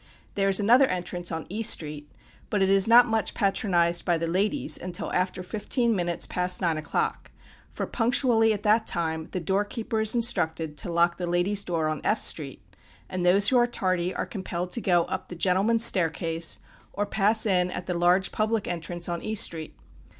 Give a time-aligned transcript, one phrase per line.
[0.33, 2.11] There is another entrance on E street,
[2.49, 6.75] but it is not much patronized by the ladies until after fifteen minutes past nine
[6.75, 7.29] o'clock;
[7.71, 11.87] for punctually at that time, the door keeper is instructed to lock the ladies' door
[11.87, 12.63] on F street,
[13.11, 16.57] and those who are tardy are compelled to go up the gentlemen's staircase,
[16.93, 19.77] or pass in at the large public entrance on E street.